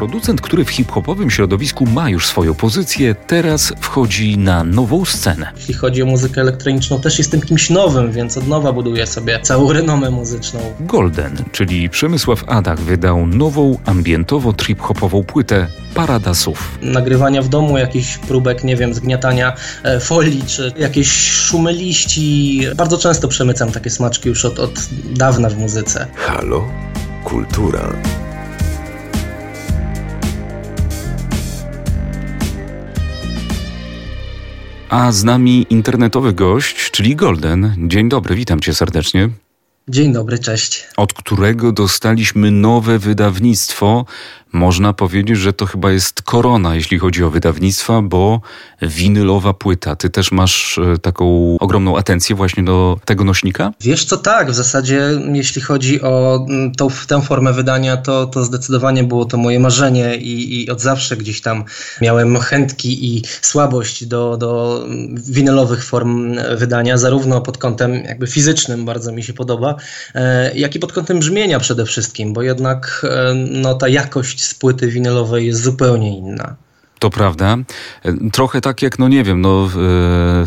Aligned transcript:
Producent, 0.00 0.40
który 0.40 0.64
w 0.64 0.70
hip-hopowym 0.70 1.30
środowisku 1.30 1.86
ma 1.86 2.10
już 2.10 2.26
swoją 2.26 2.54
pozycję, 2.54 3.14
teraz 3.14 3.72
wchodzi 3.80 4.38
na 4.38 4.64
nową 4.64 5.04
scenę. 5.04 5.52
Jeśli 5.56 5.74
chodzi 5.74 6.02
o 6.02 6.06
muzykę 6.06 6.40
elektroniczną, 6.40 7.00
też 7.00 7.18
jestem 7.18 7.40
kimś 7.40 7.70
nowym, 7.70 8.12
więc 8.12 8.36
od 8.36 8.48
nowa 8.48 8.72
buduję 8.72 9.06
sobie 9.06 9.40
całą 9.42 9.72
renomę 9.72 10.10
muzyczną. 10.10 10.60
Golden, 10.80 11.36
czyli 11.52 11.90
Przemysław 11.90 12.44
Adach 12.46 12.80
wydał 12.80 13.26
nową, 13.26 13.78
ambientowo-trip-hopową 13.86 15.24
płytę 15.24 15.66
Parada 15.94 16.34
Sów. 16.34 16.78
Nagrywania 16.82 17.42
w 17.42 17.48
domu, 17.48 17.78
jakichś 17.78 18.18
próbek, 18.18 18.64
nie 18.64 18.76
wiem, 18.76 18.94
zgniatania 18.94 19.52
e, 19.82 20.00
folii, 20.00 20.42
czy 20.46 20.72
jakieś 20.76 21.12
szumy 21.20 21.72
liści. 21.72 22.60
Bardzo 22.76 22.98
często 22.98 23.28
przemycam 23.28 23.72
takie 23.72 23.90
smaczki 23.90 24.28
już 24.28 24.44
od, 24.44 24.58
od 24.58 24.88
dawna 25.10 25.48
w 25.50 25.58
muzyce. 25.58 26.06
Halo? 26.14 26.64
Kultura. 27.24 27.92
A 34.90 35.12
z 35.12 35.24
nami 35.24 35.66
internetowy 35.70 36.32
gość, 36.32 36.90
czyli 36.90 37.16
Golden. 37.16 37.74
Dzień 37.88 38.08
dobry, 38.08 38.34
witam 38.34 38.60
cię 38.60 38.74
serdecznie. 38.74 39.28
Dzień 39.90 40.12
dobry, 40.12 40.38
cześć. 40.38 40.86
Od 40.96 41.12
którego 41.12 41.72
dostaliśmy 41.72 42.50
nowe 42.50 42.98
wydawnictwo 42.98 44.04
można 44.52 44.92
powiedzieć, 44.92 45.36
że 45.36 45.52
to 45.52 45.66
chyba 45.66 45.92
jest 45.92 46.22
korona, 46.22 46.74
jeśli 46.74 46.98
chodzi 46.98 47.24
o 47.24 47.30
wydawnictwa, 47.30 48.02
bo 48.02 48.40
winylowa 48.82 49.54
płyta. 49.54 49.96
Ty 49.96 50.10
też 50.10 50.32
masz 50.32 50.78
e, 50.78 50.98
taką 50.98 51.56
ogromną 51.60 51.96
atencję 51.96 52.36
właśnie 52.36 52.62
do 52.62 52.98
tego 53.04 53.24
nośnika? 53.24 53.72
Wiesz 53.80 54.04
co, 54.04 54.16
tak. 54.16 54.50
W 54.50 54.54
zasadzie 54.54 55.02
jeśli 55.32 55.62
chodzi 55.62 56.02
o 56.02 56.44
mm, 56.48 56.72
tą, 56.72 56.88
tę 57.06 57.22
formę 57.22 57.52
wydania, 57.52 57.96
to, 57.96 58.26
to 58.26 58.44
zdecydowanie 58.44 59.04
było 59.04 59.24
to 59.24 59.36
moje 59.36 59.60
marzenie 59.60 60.16
i, 60.16 60.64
i 60.64 60.70
od 60.70 60.80
zawsze 60.80 61.16
gdzieś 61.16 61.40
tam 61.40 61.64
miałem 62.00 62.38
chętki 62.38 63.16
i 63.16 63.22
słabość 63.42 64.06
do, 64.06 64.36
do 64.36 64.84
winylowych 65.14 65.84
form 65.84 66.36
wydania, 66.56 66.98
zarówno 66.98 67.40
pod 67.40 67.58
kątem 67.58 67.94
jakby 68.04 68.26
fizycznym 68.26 68.84
bardzo 68.84 69.12
mi 69.12 69.22
się 69.22 69.32
podoba, 69.32 69.74
jak 70.54 70.74
i 70.74 70.78
pod 70.78 70.92
kątem 70.92 71.18
brzmienia 71.18 71.60
przede 71.60 71.84
wszystkim, 71.84 72.32
bo 72.32 72.42
jednak 72.42 73.06
e, 73.10 73.34
no, 73.34 73.74
ta 73.74 73.88
jakość 73.88 74.44
z 74.44 74.54
płyty 74.54 74.88
winylowej 74.88 75.46
jest 75.46 75.62
zupełnie 75.62 76.18
inna. 76.18 76.56
To 76.98 77.10
prawda. 77.10 77.56
Trochę 78.32 78.60
tak 78.60 78.82
jak, 78.82 78.98
no 78.98 79.08
nie 79.08 79.24
wiem, 79.24 79.40
no, 79.40 79.68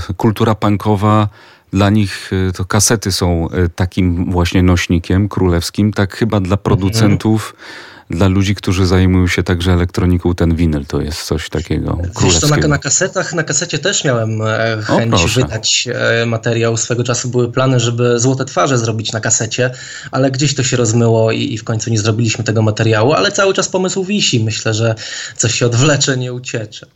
e, 0.10 0.14
kultura 0.14 0.56
punkowa 0.56 1.30
dla 1.74 1.90
nich 1.90 2.32
e, 2.50 2.52
to 2.52 2.66
kasety 2.66 3.12
są 3.12 3.50
e, 3.50 3.70
takim 3.70 4.32
właśnie 4.32 4.64
nośnikiem 4.64 5.30
królewskim, 5.30 5.94
tak 5.94 6.16
chyba 6.16 6.40
dla 6.40 6.58
producentów. 6.58 7.54
Mhm 7.54 7.93
dla 8.14 8.28
ludzi, 8.28 8.56
którzy 8.56 8.86
zajmują 8.86 9.28
się 9.28 9.44
także 9.44 9.74
elektroniką, 9.74 10.36
ten 10.36 10.56
winyl 10.56 10.86
to 10.86 11.02
jest 11.02 11.24
coś 11.24 11.50
takiego 11.50 11.98
Wiesz, 12.24 12.40
to 12.40 12.48
na, 12.48 12.58
na, 12.58 12.78
kasetach, 12.78 13.34
na 13.34 13.44
kasecie 13.44 13.80
też 13.80 14.04
miałem 14.04 14.42
e, 14.42 14.78
chęć 14.84 15.14
o, 15.14 15.28
wydać 15.28 15.88
e, 15.94 16.26
materiał. 16.26 16.78
Swego 16.78 17.04
czasu 17.04 17.30
były 17.30 17.52
plany, 17.52 17.80
żeby 17.80 18.20
Złote 18.20 18.46
Twarze 18.46 18.78
zrobić 18.78 19.12
na 19.12 19.20
kasecie, 19.20 19.72
ale 20.12 20.32
gdzieś 20.32 20.56
to 20.56 20.64
się 20.64 20.78
rozmyło 20.78 21.32
i, 21.32 21.54
i 21.54 21.58
w 21.58 21.64
końcu 21.64 21.90
nie 21.90 22.00
zrobiliśmy 22.00 22.44
tego 22.44 22.62
materiału, 22.62 23.14
ale 23.14 23.32
cały 23.32 23.54
czas 23.54 23.70
pomysł 23.70 24.04
wisi. 24.04 24.44
Myślę, 24.44 24.74
że 24.74 24.96
coś 25.38 25.56
się 25.56 25.66
odwlecze, 25.66 26.18
nie 26.18 26.34
uciecze. 26.34 26.88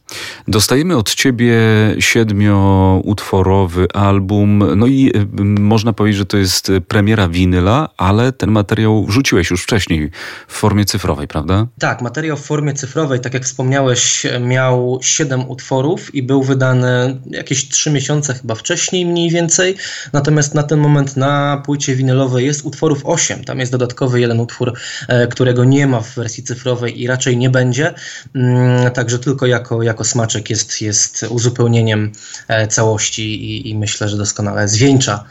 Dostajemy 0.48 0.98
od 0.98 1.16
ciebie 1.16 1.56
siedmioutworowy 2.00 3.88
album, 3.94 4.64
no 4.76 4.88
i 4.88 5.12
y, 5.16 5.44
można 5.44 5.94
powiedzieć, 5.94 6.18
że 6.18 6.26
to 6.26 6.38
jest 6.38 6.72
premiera 6.88 7.30
winyla, 7.30 7.90
ale 7.98 8.31
ten 8.31 8.52
materiał 8.52 9.06
wrzuciłeś 9.06 9.52
już 9.52 9.64
wcześniej 9.64 10.12
w 10.48 10.54
formie 10.54 10.86
cyfrowej 10.86 11.06
cyfrowej, 11.08 11.27
prawda? 11.27 11.67
Tak, 11.80 12.02
materiał 12.02 12.38
w 12.38 12.41
formie 12.41 12.73
cyfrowej, 12.73 13.19
tak 13.19 13.33
jak 13.33 13.44
wspomniałeś, 13.44 14.27
miał 14.39 15.00
7 15.02 15.50
utworów 15.50 16.16
i 16.16 16.23
był 16.23 16.44
wydany 16.44 17.19
jakieś 17.25 17.69
3 17.69 17.91
miesiące 17.91 18.33
chyba 18.33 18.55
wcześniej 18.55 19.05
mniej 19.05 19.30
więcej. 19.30 19.75
Natomiast 20.13 20.53
na 20.56 20.63
ten 20.63 20.79
moment 20.79 21.17
na 21.17 21.62
płycie 21.66 21.96
winylowej 21.96 22.46
jest 22.46 22.66
utworów 22.66 23.01
8. 23.03 23.44
Tam 23.44 23.59
jest 23.59 23.72
dodatkowy 23.72 24.19
jeden 24.22 24.40
utwór, 24.40 24.73
e, 25.07 25.28
którego 25.28 25.63
nie 25.63 25.88
ma 25.88 26.01
w 26.01 26.16
wersji 26.16 26.44
cyfrowej 26.44 27.01
i 27.01 27.07
raczej 27.07 27.38
nie 27.38 27.50
będzie. 27.50 27.94
Mm, 28.35 28.91
także 28.91 29.19
tylko 29.19 29.46
jako, 29.46 29.84
jako 29.84 30.03
smaczek 30.03 30.50
jest, 30.50 30.81
jest 30.81 31.25
uzupełnieniem 31.29 32.12
e, 32.47 32.67
całości 32.67 33.44
i, 33.44 33.69
i 33.69 33.75
myślę, 33.75 34.09
że 34.09 34.17
doskonale 34.17 34.67
zwieńcza 34.67 35.23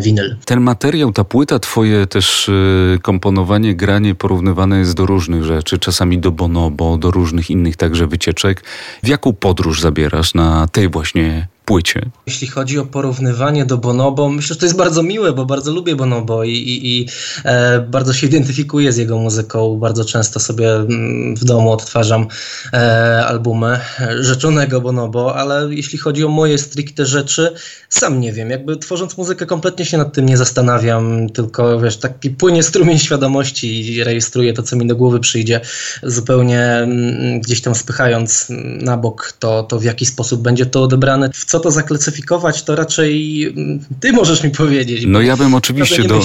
winyl. 0.00 0.36
Ten 0.44 0.60
materiał, 0.60 1.12
ta 1.12 1.24
płyta, 1.24 1.58
twoje 1.58 2.06
też 2.06 2.48
e, 2.48 2.98
komponowanie, 2.98 3.74
granie, 3.74 4.14
porównywanie 4.14 4.57
porównywane 4.58 4.78
jest 4.78 4.94
do 4.94 5.06
różnych 5.06 5.44
rzeczy, 5.44 5.78
czasami 5.78 6.18
do 6.18 6.30
bonobo, 6.30 6.96
do 6.96 7.10
różnych 7.10 7.50
innych 7.50 7.76
także 7.76 8.06
wycieczek. 8.06 8.64
W 9.02 9.08
jaką 9.08 9.32
podróż 9.32 9.80
zabierasz 9.80 10.34
na 10.34 10.68
tej 10.68 10.88
właśnie 10.88 11.48
płycie? 11.68 12.00
Jeśli 12.26 12.46
chodzi 12.46 12.78
o 12.78 12.84
porównywanie 12.84 13.66
do 13.66 13.78
Bonobo, 13.78 14.28
myślę, 14.28 14.54
że 14.54 14.60
to 14.60 14.66
jest 14.66 14.76
bardzo 14.76 15.02
miłe, 15.02 15.32
bo 15.32 15.46
bardzo 15.46 15.72
lubię 15.72 15.96
Bonobo 15.96 16.44
i, 16.44 16.50
i, 16.50 17.00
i 17.00 17.08
e, 17.44 17.80
bardzo 17.80 18.12
się 18.12 18.26
identyfikuję 18.26 18.92
z 18.92 18.96
jego 18.96 19.18
muzyką. 19.18 19.76
Bardzo 19.76 20.04
często 20.04 20.40
sobie 20.40 20.74
mm, 20.74 21.36
w 21.36 21.44
domu 21.44 21.72
odtwarzam 21.72 22.26
e, 22.72 23.26
albumy 23.26 23.80
rzeczonego 24.20 24.80
Bonobo, 24.80 25.36
ale 25.36 25.68
jeśli 25.70 25.98
chodzi 25.98 26.24
o 26.24 26.28
moje 26.28 26.58
stricte 26.58 27.06
rzeczy, 27.06 27.54
sam 27.88 28.20
nie 28.20 28.32
wiem. 28.32 28.50
Jakby 28.50 28.76
tworząc 28.76 29.16
muzykę 29.16 29.46
kompletnie 29.46 29.84
się 29.84 29.98
nad 29.98 30.12
tym 30.12 30.26
nie 30.26 30.36
zastanawiam, 30.36 31.28
tylko 31.28 31.80
wiesz, 31.80 31.96
taki 31.96 32.30
płynie 32.30 32.62
strumień 32.62 32.98
świadomości 32.98 33.94
i 33.94 34.04
rejestruję 34.04 34.52
to, 34.52 34.62
co 34.62 34.76
mi 34.76 34.86
do 34.86 34.96
głowy 34.96 35.20
przyjdzie, 35.20 35.60
zupełnie 36.02 36.60
mm, 36.60 37.40
gdzieś 37.40 37.60
tam 37.60 37.74
spychając 37.74 38.46
na 38.80 38.96
bok 38.96 39.32
to, 39.38 39.62
to 39.62 39.78
w 39.78 39.84
jaki 39.84 40.06
sposób 40.06 40.42
będzie 40.42 40.66
to 40.66 40.82
odebrane, 40.82 41.30
w 41.34 41.44
co 41.44 41.57
co 41.58 41.62
to 41.62 41.70
zaklasyfikować, 41.70 42.62
to 42.62 42.76
raczej 42.76 43.44
mm, 43.44 43.80
ty 44.00 44.12
możesz 44.12 44.44
mi 44.44 44.50
powiedzieć. 44.50 45.04
No 45.06 45.20
ja 45.20 45.36
bym 45.36 45.54
oczywiście 45.54 46.04
do, 46.04 46.20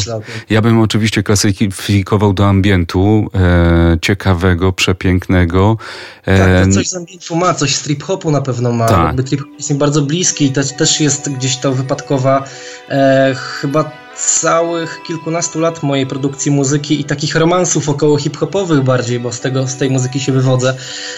ja 0.50 0.62
bym 0.62 0.80
oczywiście 0.80 1.24
klasyfikował 1.24 2.34
do 2.34 2.46
ambientu 2.46 3.28
e, 3.36 3.98
ciekawego, 4.02 4.74
przepięknego. 4.74 5.78
E, 6.26 6.38
tak, 6.38 6.68
to 6.68 6.74
coś 6.74 6.90
z 6.90 6.96
ambientu 6.96 7.36
ma, 7.36 7.54
coś 7.54 7.76
z 7.76 7.88
trip-hopu 7.88 8.32
na 8.32 8.42
pewno 8.42 8.72
ma. 8.72 8.88
Tak. 8.88 9.08
Jakby 9.08 9.24
trip-hop 9.24 9.50
jest 9.58 9.72
mi 9.72 9.78
bardzo 9.78 10.02
bliski 10.02 10.46
i 10.46 10.52
też, 10.52 10.76
też 10.78 11.00
jest 11.00 11.32
gdzieś 11.32 11.58
to 11.58 11.74
wypadkowa 11.74 12.44
e, 12.90 13.36
chyba 13.36 13.92
całych 14.16 15.02
kilkunastu 15.08 15.60
lat 15.60 15.84
mojej 15.84 16.08
produkcji 16.08 16.52
muzyki 16.52 17.00
i 17.00 17.04
takich 17.04 17.36
romansów 17.36 17.90
około 17.90 18.18
hip-hopowych 18.18 18.84
bardziej, 18.84 19.20
bo 19.20 19.32
z, 19.32 19.40
tego, 19.40 19.68
z 19.68 19.78
tej 19.78 19.90
muzyki 19.90 20.20
się 20.20 20.32
wywodzę. 20.32 20.74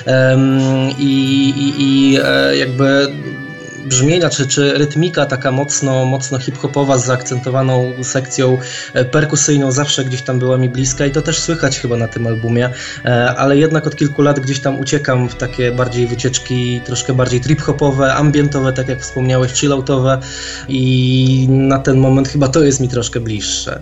Um, 0.05 0.49
I 0.99 1.35
i, 1.57 1.73
i 1.77 2.17
e, 2.23 2.57
jakby 2.57 3.11
brzmienia, 3.85 4.29
czy, 4.29 4.47
czy 4.47 4.73
rytmika 4.73 5.25
taka 5.25 5.51
mocno, 5.51 6.05
mocno 6.05 6.39
hip-hopowa 6.39 6.97
z 6.97 7.05
zaakcentowaną 7.05 7.93
sekcją 8.03 8.57
e, 8.93 9.05
perkusyjną 9.05 9.71
zawsze 9.71 10.05
gdzieś 10.05 10.21
tam 10.21 10.39
była 10.39 10.57
mi 10.57 10.69
bliska 10.69 11.05
i 11.05 11.11
to 11.11 11.21
też 11.21 11.39
słychać 11.39 11.79
chyba 11.79 11.97
na 11.97 12.07
tym 12.07 12.27
albumie, 12.27 12.69
e, 13.05 13.35
ale 13.35 13.57
jednak 13.57 13.87
od 13.87 13.95
kilku 13.95 14.21
lat 14.21 14.39
gdzieś 14.39 14.59
tam 14.59 14.79
uciekam 14.79 15.29
w 15.29 15.35
takie 15.35 15.71
bardziej 15.71 16.07
wycieczki, 16.07 16.81
troszkę 16.85 17.13
bardziej 17.13 17.41
trip-hopowe, 17.41 18.13
ambientowe, 18.13 18.73
tak 18.73 18.87
jak 18.87 19.01
wspomniałeś, 19.01 19.51
chilloutowe 19.51 20.19
i 20.67 21.47
na 21.49 21.79
ten 21.79 21.97
moment 21.97 22.27
chyba 22.27 22.47
to 22.47 22.63
jest 22.63 22.79
mi 22.79 22.89
troszkę 22.89 23.19
bliższe. 23.19 23.81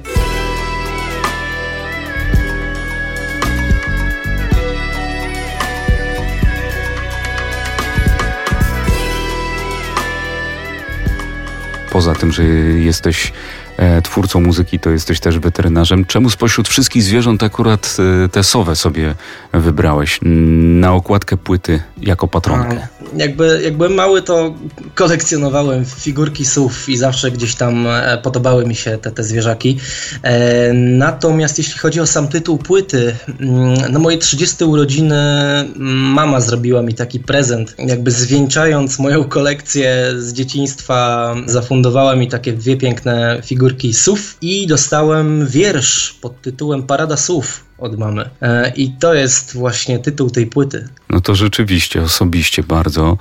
Poza 11.94 12.16
tym, 12.16 12.32
że 12.32 12.44
jesteś 12.44 13.34
e, 13.78 14.02
twórcą 14.02 14.40
muzyki, 14.40 14.80
to 14.80 14.90
jesteś 14.90 15.20
też 15.20 15.40
weterynarzem. 15.40 16.06
Czemu 16.06 16.30
spośród 16.30 16.68
wszystkich 16.68 17.04
zwierząt 17.04 17.44
akurat 17.44 17.98
e, 18.26 18.30
tę 18.30 18.44
sowę 18.44 18.76
sobie 18.76 19.16
wybrałeś 19.54 20.20
na 20.82 20.94
okładkę 20.94 21.38
płyty 21.38 21.82
jako 22.02 22.28
patronkę? 22.28 22.88
Jakby, 23.18 23.62
jak 23.64 23.78
byłem 23.78 23.94
mały, 23.94 24.22
to 24.22 24.54
kolekcjonowałem 24.96 25.86
figurki 25.86 26.46
sów 26.46 26.90
i 26.90 26.98
zawsze 26.98 27.32
gdzieś 27.32 27.56
tam 27.56 27.88
e, 27.88 28.18
podobały 28.18 28.66
mi 28.66 28.76
się 28.76 28.98
te, 28.98 29.12
te 29.12 29.24
zwierzaki. 29.24 29.78
E, 30.24 30.74
natomiast 30.74 31.58
jeśli 31.58 31.80
chodzi 31.80 32.00
o 32.00 32.08
sam 32.08 32.28
tytuł 32.28 32.58
płyty, 32.58 33.16
mm, 33.40 33.92
na 33.92 34.00
moje 34.00 34.18
30 34.18 34.64
urodziny 34.64 35.16
mm, 35.16 35.98
mama 35.98 36.42
zrobiła 36.42 36.82
mi 36.82 36.94
taki 36.94 37.20
prezent, 37.20 37.76
jakby 37.78 38.12
zwieńczając 38.12 39.00
moją 39.00 39.24
kolekcję 39.24 40.14
z 40.18 40.34
dzieciństwa, 40.34 41.36
zafundowała 41.46 42.16
mi 42.16 42.28
takie 42.28 42.54
dwie 42.54 42.78
piękne 42.78 43.42
figurki 43.46 43.94
sów 43.94 44.38
i 44.42 44.68
dostałem 44.68 45.48
wiersz 45.48 46.14
pod 46.22 46.42
tytułem 46.42 46.84
Parada 46.84 47.18
Sów 47.18 47.73
od 47.78 48.00
mamy. 48.00 48.30
E, 48.42 48.72
I 48.76 48.92
to 48.92 49.14
jest 49.14 49.54
właśnie 49.54 50.00
tytuł 50.00 50.30
tej 50.30 50.48
płyty. 50.48 50.88
No 51.10 51.22
to 51.22 51.36
rzeczywiście, 51.36 52.02
osobiście 52.02 52.64
bardzo 52.64 53.18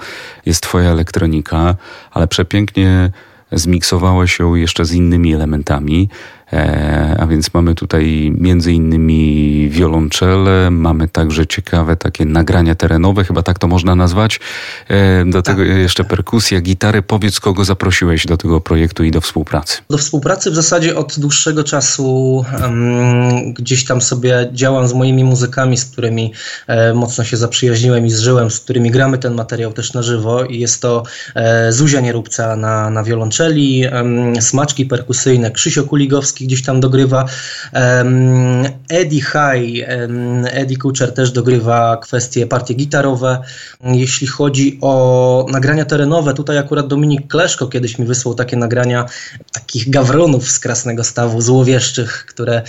jest 0.47 0.63
twoja 0.63 0.91
elektronika, 0.91 1.77
ale 2.11 2.29
przepięknie 2.29 3.11
zmiksowałeś 3.53 4.39
ją 4.39 4.55
jeszcze 4.55 4.85
z 4.85 4.93
innymi 4.93 5.35
elementami. 5.35 6.09
E, 6.53 7.17
a 7.19 7.27
więc 7.27 7.55
mamy 7.55 7.75
tutaj 7.75 8.33
między 8.39 8.73
innymi 8.73 9.69
wiolonczele, 9.71 10.71
mamy 10.71 11.09
także 11.09 11.47
ciekawe 11.47 11.97
takie 11.97 12.25
nagrania 12.25 12.75
terenowe, 12.75 13.25
chyba 13.25 13.43
tak 13.43 13.59
to 13.59 13.69
można 13.69 13.95
nazwać. 13.95 14.41
E, 14.89 15.25
do 15.25 15.43
tego 15.43 15.63
tak. 15.63 15.77
jeszcze 15.77 16.05
perkusja, 16.05 16.61
gitary. 16.61 17.03
Powiedz, 17.03 17.41
kogo 17.41 17.65
zaprosiłeś 17.65 18.27
do 18.27 18.37
tego 18.37 18.61
projektu 18.61 19.05
i 19.05 19.11
do 19.11 19.21
współpracy? 19.21 19.79
Do 19.91 19.99
współpracy 19.99 20.51
w 20.51 20.55
zasadzie 20.55 20.97
od 20.97 21.19
dłuższego 21.19 21.65
czasu 21.65 22.45
um, 22.63 23.53
gdzieś 23.55 23.85
tam 23.85 24.01
sobie 24.01 24.49
działam 24.53 24.89
z 24.89 24.93
moimi 24.93 25.25
muzykami, 25.25 25.77
z 25.77 25.85
którymi 25.85 26.33
e, 26.67 26.95
mocno 26.95 27.25
się 27.25 27.37
zaprzyjaźniłem 27.37 28.07
i 28.07 28.11
zżyłem, 28.11 28.51
z 28.51 28.61
którymi 28.61 28.91
gramy 28.91 29.19
ten 29.19 29.35
materiał 29.35 29.73
też 29.73 29.93
na 29.93 30.03
żywo 30.03 30.45
i 30.45 30.59
jest 30.59 30.83
to 30.83 31.03
e, 31.35 31.73
Zuzia 31.73 32.01
Nierubca 32.01 32.57
na, 32.57 32.91
na 32.91 33.05
wiolonczeli, 33.05 33.85
um, 33.93 34.43
smaczki 34.43 34.87
perkusyjne, 34.87 35.51
Krzysio 35.51 35.85
Kuligowski 35.85 36.42
gdzieś 36.43 36.63
tam 36.63 36.81
dogrywa, 36.81 37.25
Eddie 38.89 39.23
High, 39.23 39.87
Eddie 40.45 40.77
Kucher 40.77 41.15
też 41.15 41.31
dogrywa 41.31 41.97
kwestie 41.97 42.47
partie 42.47 42.75
gitarowe. 42.75 43.39
Jeśli 43.85 44.27
chodzi 44.27 44.79
o 44.81 45.47
nagrania 45.53 45.85
terenowe, 45.85 46.35
tutaj 46.35 46.59
akurat 46.59 46.87
Dominik 46.87 47.29
Kleszko 47.29 47.67
kiedyś 47.67 47.99
mi 47.99 48.07
wysłał 48.07 48.35
takie 48.35 48.57
nagrania 48.57 49.07
takich 49.53 49.91
gawronów 49.91 50.51
z 50.51 50.59
Krasnego 50.59 51.05
Stawu, 51.05 51.41
złowieszczych, 51.41 52.25
które 52.29 52.63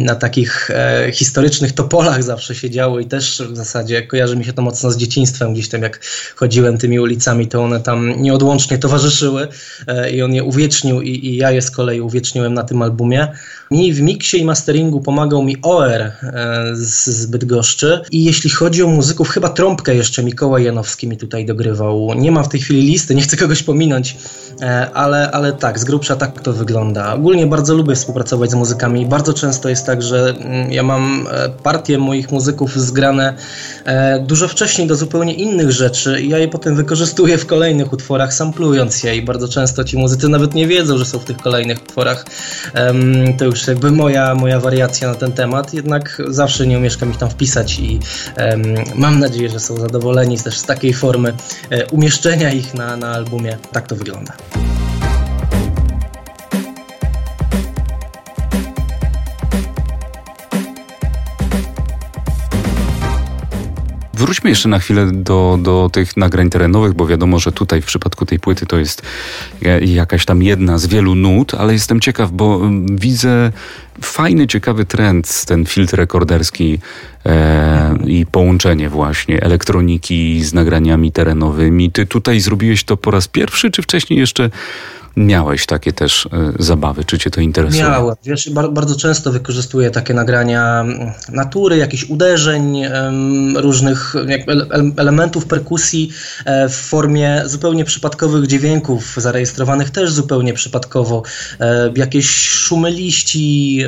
na 0.00 0.14
takich 0.14 0.70
e, 0.70 1.12
historycznych 1.12 1.72
topolach 1.72 2.22
zawsze 2.22 2.54
się 2.54 2.70
działy 2.70 3.02
i 3.02 3.06
też 3.06 3.42
w 3.50 3.56
zasadzie 3.56 4.02
kojarzy 4.02 4.36
mi 4.36 4.44
się 4.44 4.52
to 4.52 4.62
mocno 4.62 4.90
z 4.90 4.96
dzieciństwem, 4.96 5.52
gdzieś 5.52 5.68
tam 5.68 5.82
jak 5.82 6.00
chodziłem 6.36 6.78
tymi 6.78 7.00
ulicami, 7.00 7.48
to 7.48 7.62
one 7.62 7.80
tam 7.80 8.22
nieodłącznie 8.22 8.78
towarzyszyły 8.78 9.48
e, 9.86 10.10
i 10.10 10.22
on 10.22 10.34
je 10.34 10.44
uwiecznił 10.44 11.00
i, 11.00 11.26
i 11.26 11.36
ja 11.36 11.50
je 11.50 11.62
z 11.62 11.70
kolei 11.70 12.00
uwieczniłem 12.00 12.54
na 12.54 12.62
tym 12.62 12.82
albumie. 12.82 12.89
Mi 13.70 13.92
w 13.92 14.00
miksie 14.00 14.40
i 14.40 14.44
masteringu 14.44 15.00
pomagał 15.00 15.42
mi 15.42 15.56
OR 15.62 15.90
e, 15.92 16.12
z, 16.72 17.06
z 17.06 17.26
Bydgoszczy 17.26 18.00
i 18.10 18.24
jeśli 18.24 18.50
chodzi 18.50 18.82
o 18.82 18.86
muzyków, 18.86 19.28
chyba 19.28 19.48
trąbkę 19.48 19.94
jeszcze 19.94 20.22
Mikołaj 20.22 20.64
Janowski 20.64 21.08
mi 21.08 21.16
tutaj 21.16 21.46
dogrywał. 21.46 22.14
Nie 22.14 22.32
mam 22.32 22.44
w 22.44 22.48
tej 22.48 22.60
chwili 22.60 22.82
listy, 22.82 23.14
nie 23.14 23.22
chcę 23.22 23.36
kogoś 23.36 23.62
pominąć, 23.62 24.16
e, 24.62 24.90
ale, 24.90 25.30
ale 25.30 25.52
tak, 25.52 25.78
z 25.78 25.84
grubsza 25.84 26.16
tak 26.16 26.42
to 26.42 26.52
wygląda. 26.52 27.14
Ogólnie 27.14 27.46
bardzo 27.46 27.74
lubię 27.74 27.94
współpracować 27.94 28.50
z 28.50 28.54
muzykami. 28.54 29.06
Bardzo 29.06 29.34
często 29.34 29.68
jest 29.68 29.86
tak, 29.86 30.02
że 30.02 30.34
mm, 30.38 30.72
ja 30.72 30.82
mam 30.82 31.26
e, 31.30 31.48
partie 31.48 31.98
moich 31.98 32.30
muzyków 32.30 32.80
zgrane 32.80 33.34
dużo 34.26 34.48
wcześniej 34.48 34.88
do 34.88 34.96
zupełnie 34.96 35.34
innych 35.34 35.72
rzeczy 35.72 36.20
i 36.20 36.28
ja 36.28 36.38
je 36.38 36.48
potem 36.48 36.76
wykorzystuję 36.76 37.38
w 37.38 37.46
kolejnych 37.46 37.92
utworach, 37.92 38.34
samplując 38.34 39.02
je 39.02 39.16
i 39.16 39.22
bardzo 39.22 39.48
często 39.48 39.84
ci 39.84 39.98
muzycy 39.98 40.28
nawet 40.28 40.54
nie 40.54 40.66
wiedzą, 40.66 40.98
że 40.98 41.04
są 41.04 41.18
w 41.18 41.24
tych 41.24 41.36
kolejnych 41.36 41.82
utworach. 41.82 42.24
To 43.38 43.44
już 43.44 43.66
jakby 43.66 43.92
moja, 43.92 44.34
moja 44.34 44.60
wariacja 44.60 45.08
na 45.08 45.14
ten 45.14 45.32
temat, 45.32 45.74
jednak 45.74 46.22
zawsze 46.28 46.66
nie 46.66 46.78
umieszkam 46.78 47.10
ich 47.10 47.16
tam 47.16 47.30
wpisać 47.30 47.78
i 47.78 48.00
mam 48.94 49.18
nadzieję, 49.20 49.48
że 49.48 49.60
są 49.60 49.76
zadowoleni 49.76 50.38
też 50.38 50.58
z 50.58 50.64
takiej 50.64 50.94
formy 50.94 51.34
e, 51.70 51.86
umieszczenia 51.86 52.52
ich 52.52 52.74
na, 52.74 52.96
na 52.96 53.12
albumie. 53.12 53.56
Tak 53.72 53.86
to 53.88 53.96
wygląda. 53.96 54.32
Wróćmy 64.20 64.50
jeszcze 64.50 64.68
na 64.68 64.78
chwilę 64.78 65.06
do, 65.12 65.58
do 65.62 65.90
tych 65.92 66.16
nagrań 66.16 66.50
terenowych, 66.50 66.94
bo 66.94 67.06
wiadomo, 67.06 67.38
że 67.38 67.52
tutaj 67.52 67.82
w 67.82 67.86
przypadku 67.86 68.26
tej 68.26 68.40
płyty 68.40 68.66
to 68.66 68.78
jest 68.78 69.02
e, 69.64 69.84
jakaś 69.84 70.24
tam 70.24 70.42
jedna 70.42 70.78
z 70.78 70.86
wielu 70.86 71.14
nut, 71.14 71.54
ale 71.54 71.72
jestem 71.72 72.00
ciekaw, 72.00 72.30
bo 72.30 72.56
mm, 72.56 72.96
widzę 72.96 73.52
fajny, 74.02 74.46
ciekawy 74.46 74.84
trend, 74.84 75.44
ten 75.46 75.66
filtr 75.66 75.96
rekorderski 75.96 76.78
e, 77.26 77.98
i 78.06 78.26
połączenie 78.26 78.88
właśnie 78.88 79.42
elektroniki 79.42 80.44
z 80.44 80.54
nagraniami 80.54 81.12
terenowymi. 81.12 81.90
Ty 81.92 82.06
tutaj 82.06 82.40
zrobiłeś 82.40 82.84
to 82.84 82.96
po 82.96 83.10
raz 83.10 83.28
pierwszy, 83.28 83.70
czy 83.70 83.82
wcześniej 83.82 84.18
jeszcze 84.18 84.50
Miałeś 85.16 85.66
takie 85.66 85.92
też 85.92 86.26
y, 86.26 86.28
zabawy, 86.58 87.04
czy 87.04 87.18
cię 87.18 87.30
to 87.30 87.40
interesuje? 87.40 87.82
Miałem. 87.82 88.14
Wiesz, 88.24 88.50
bardzo 88.50 88.96
często 88.96 89.32
wykorzystuję 89.32 89.90
takie 89.90 90.14
nagrania 90.14 90.80
mm, 90.80 91.12
natury, 91.28 91.76
jakichś 91.76 92.04
uderzeń, 92.04 92.82
różnych 93.56 94.14
elementów 94.96 95.46
perkusji 95.46 96.10
e, 96.44 96.68
w 96.68 96.74
formie 96.74 97.42
zupełnie 97.46 97.84
przypadkowych 97.84 98.46
dźwięków, 98.46 99.14
zarejestrowanych 99.16 99.90
też 99.90 100.12
zupełnie 100.12 100.52
przypadkowo. 100.52 101.22
E, 101.60 101.92
jakieś 101.96 102.30
szumy 102.30 102.90
liści. 102.90 103.84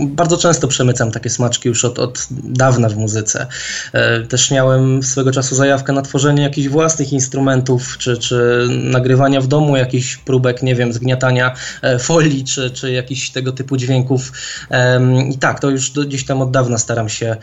Bardzo 0.00 0.36
często 0.36 0.68
przemycam 0.68 1.12
takie 1.12 1.30
smaczki 1.30 1.68
już 1.68 1.84
od, 1.84 1.98
od 1.98 2.26
dawna 2.30 2.88
w 2.88 2.96
muzyce. 2.96 3.46
E, 3.92 4.20
też 4.20 4.50
miałem 4.50 5.02
swego 5.02 5.32
czasu 5.32 5.54
zajawkę 5.54 5.92
na 5.92 6.02
tworzenie 6.02 6.42
jakichś 6.42 6.68
własnych 6.68 7.12
instrumentów, 7.12 7.98
czy, 7.98 8.18
czy 8.18 8.66
nagrywania 8.82 9.40
w 9.40 9.46
domu 9.46 9.76
jakichś 9.76 10.15
próbek, 10.18 10.62
nie 10.62 10.74
wiem, 10.74 10.92
zgniatania 10.92 11.54
e, 11.82 11.98
folii 11.98 12.44
czy, 12.44 12.70
czy 12.70 12.92
jakichś 12.92 13.30
tego 13.30 13.52
typu 13.52 13.76
dźwięków. 13.76 14.32
I 15.30 15.38
tak, 15.38 15.60
to 15.60 15.70
już 15.70 15.90
gdzieś 15.90 16.24
tam 16.26 16.42
od 16.42 16.50
dawna 16.50 16.78
staram 16.78 17.08
się 17.08 17.36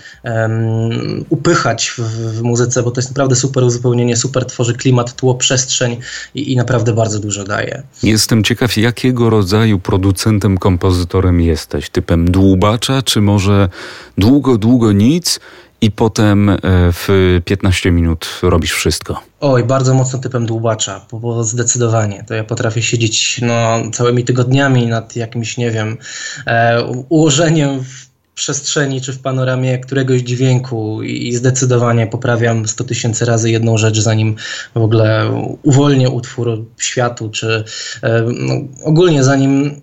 upychać 1.29 1.89
w, 1.97 2.01
w 2.37 2.41
muzyce, 2.41 2.83
bo 2.83 2.91
to 2.91 3.01
jest 3.01 3.09
naprawdę 3.09 3.35
super 3.35 3.63
uzupełnienie, 3.63 4.17
super 4.17 4.45
tworzy 4.45 4.73
klimat, 4.73 5.15
tło, 5.15 5.35
przestrzeń 5.35 5.97
i, 6.35 6.51
i 6.51 6.55
naprawdę 6.55 6.93
bardzo 6.93 7.19
dużo 7.19 7.43
daje. 7.43 7.83
Jestem 8.03 8.43
ciekaw, 8.43 8.77
jakiego 8.77 9.29
rodzaju 9.29 9.79
producentem, 9.79 10.57
kompozytorem 10.57 11.41
jesteś? 11.41 11.89
Typem 11.89 12.31
dłubacza, 12.31 13.01
czy 13.01 13.21
może 13.21 13.69
długo, 14.17 14.57
długo 14.57 14.91
nic 14.91 15.39
i 15.83 15.91
potem 15.91 16.49
e, 16.49 16.57
w 16.91 17.39
15 17.45 17.91
minut 17.91 18.39
robisz 18.43 18.71
wszystko. 18.71 19.23
Oj, 19.39 19.63
bardzo 19.63 19.93
mocno 19.93 20.19
typem 20.19 20.45
dłubacza, 20.45 21.05
bo, 21.11 21.19
bo 21.19 21.43
zdecydowanie. 21.43 22.23
To 22.27 22.33
ja 22.33 22.43
potrafię 22.43 22.81
siedzieć 22.81 23.41
no, 23.41 23.91
całymi 23.91 24.23
tygodniami 24.23 24.87
nad 24.87 25.15
jakimś, 25.15 25.57
nie 25.57 25.71
wiem, 25.71 25.97
e, 26.45 26.83
ułożeniem 27.09 27.83
w 27.83 28.13
przestrzeni 28.35 29.01
czy 29.01 29.13
w 29.13 29.19
panoramie 29.19 29.79
któregoś 29.79 30.21
dźwięku 30.21 31.03
i 31.03 31.35
zdecydowanie 31.35 32.07
poprawiam 32.07 32.67
100 32.67 32.83
tysięcy 32.83 33.25
razy 33.25 33.51
jedną 33.51 33.77
rzecz, 33.77 33.99
zanim 33.99 34.35
w 34.75 34.81
ogóle 34.81 35.31
uwolnię 35.63 36.09
utwór 36.09 36.65
światu, 36.77 37.29
czy 37.29 37.63
e, 38.03 38.21
no, 38.21 38.53
ogólnie 38.83 39.23
zanim 39.23 39.81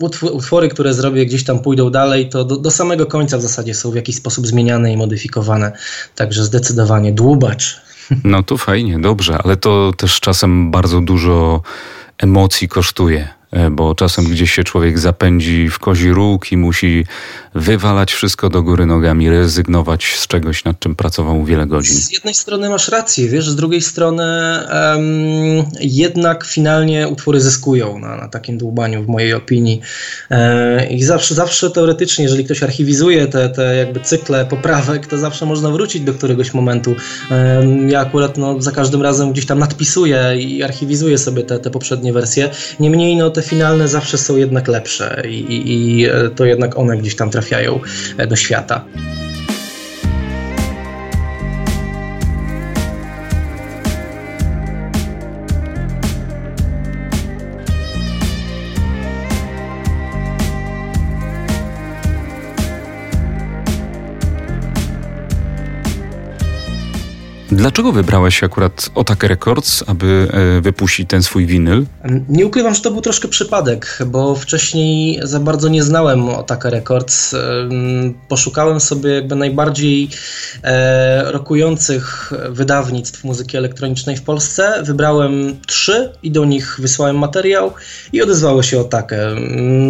utwory, 0.00 0.68
które 0.68 0.94
zrobię 0.94 1.26
gdzieś 1.26 1.44
tam 1.44 1.58
pójdą 1.58 1.90
dalej, 1.90 2.28
to 2.28 2.44
do, 2.44 2.56
do, 2.56 2.70
samego 2.70 3.06
końca 3.06 3.38
w 3.38 3.42
zasadzie 3.42 3.74
są 3.74 3.90
w 3.90 3.94
jakiś 3.94 4.16
sposób 4.16 4.46
zmieniane 4.46 4.92
i 4.92 4.96
modyfikowane. 4.96 5.72
Także 6.14 6.44
zdecydowanie 6.44 7.12
dłubacz. 7.12 7.80
No 8.24 8.42
to 8.42 8.56
fajnie, 8.56 8.98
dobrze, 8.98 9.38
ale 9.44 9.56
to 9.56 9.92
też 9.96 10.20
czasem 10.20 10.70
bardzo 10.70 11.00
dużo 11.00 11.62
emocji 12.18 12.68
kosztuje. 12.68 13.35
E, 13.50 13.70
bo 13.70 13.94
czasem 13.94 14.24
gdzieś 14.24 14.52
się 14.52 14.64
człowiek 14.64 14.98
zapędzi 14.98 15.68
w 15.68 15.78
kozi 15.78 16.10
róg 16.10 16.52
i 16.52 16.56
musi 16.56 17.04
wywalać 17.54 18.12
wszystko 18.12 18.50
do 18.50 18.62
góry 18.62 18.86
nogami, 18.86 19.30
rezygnować 19.30 20.04
z 20.04 20.26
czegoś, 20.26 20.64
nad 20.64 20.80
czym 20.80 20.96
pracował 20.96 21.44
wiele 21.44 21.66
godzin. 21.66 21.96
Z 21.96 22.12
jednej 22.12 22.34
strony 22.34 22.68
masz 22.68 22.88
rację, 22.88 23.28
wiesz, 23.28 23.48
z 23.48 23.56
drugiej 23.56 23.82
strony 23.82 24.24
um, 24.24 25.64
jednak 25.80 26.44
finalnie 26.44 27.08
utwory 27.08 27.40
zyskują 27.40 27.98
na, 27.98 28.16
na 28.16 28.28
takim 28.28 28.58
dłubaniu, 28.58 29.02
w 29.02 29.08
mojej 29.08 29.34
opinii. 29.34 29.80
E, 30.30 30.86
I 30.86 31.02
zawsze, 31.02 31.34
zawsze 31.34 31.70
teoretycznie, 31.70 32.24
jeżeli 32.24 32.44
ktoś 32.44 32.62
archiwizuje 32.62 33.26
te, 33.26 33.48
te 33.48 33.76
jakby 33.76 34.00
cykle 34.00 34.46
poprawek, 34.46 35.06
to 35.06 35.18
zawsze 35.18 35.46
można 35.46 35.70
wrócić 35.70 36.02
do 36.02 36.14
któregoś 36.14 36.54
momentu. 36.54 36.94
E, 37.30 37.66
ja 37.88 38.00
akurat 38.00 38.38
no, 38.38 38.62
za 38.62 38.72
każdym 38.72 39.02
razem 39.02 39.32
gdzieś 39.32 39.46
tam 39.46 39.58
nadpisuję 39.58 40.36
i 40.38 40.62
archiwizuję 40.62 41.18
sobie 41.18 41.42
te, 41.42 41.58
te 41.58 41.70
poprzednie 41.70 42.12
wersje. 42.12 42.50
Niemniej 42.80 43.16
no, 43.16 43.30
te 43.36 43.42
finalne 43.42 43.88
zawsze 43.88 44.18
są 44.18 44.36
jednak 44.36 44.68
lepsze 44.68 45.22
i, 45.28 45.40
i, 45.40 45.98
i 46.00 46.06
e, 46.06 46.30
to 46.30 46.44
jednak 46.44 46.78
one 46.78 46.96
gdzieś 46.96 47.16
tam 47.16 47.30
trafiają 47.30 47.80
e, 48.18 48.26
do 48.26 48.36
świata. 48.36 48.84
Dlaczego 67.56 67.92
wybrałeś 67.92 68.44
akurat 68.44 68.90
Otake 68.94 69.28
Records, 69.28 69.84
aby 69.86 70.28
e, 70.30 70.60
wypuścić 70.60 71.08
ten 71.08 71.22
swój 71.22 71.46
winyl? 71.46 71.86
Nie 72.28 72.46
ukrywam, 72.46 72.74
że 72.74 72.80
to 72.80 72.90
był 72.90 73.00
troszkę 73.00 73.28
przypadek, 73.28 73.98
bo 74.06 74.34
wcześniej 74.34 75.20
za 75.22 75.40
bardzo 75.40 75.68
nie 75.68 75.82
znałem 75.82 76.28
Otake 76.28 76.70
Records. 76.70 77.34
Poszukałem 78.28 78.80
sobie 78.80 79.10
jakby 79.10 79.34
najbardziej 79.36 80.08
e, 80.62 81.32
rokujących 81.32 82.32
wydawnictw 82.50 83.24
muzyki 83.24 83.56
elektronicznej 83.56 84.16
w 84.16 84.22
Polsce. 84.22 84.82
Wybrałem 84.82 85.56
trzy 85.66 86.12
i 86.22 86.30
do 86.30 86.44
nich 86.44 86.76
wysłałem 86.80 87.18
materiał 87.18 87.72
i 88.12 88.22
odezwało 88.22 88.62
się 88.62 88.80
Otake. 88.80 89.28